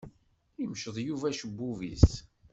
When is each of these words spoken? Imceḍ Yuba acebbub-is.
Imceḍ 0.63 0.95
Yuba 1.05 1.25
acebbub-is. 1.29 2.09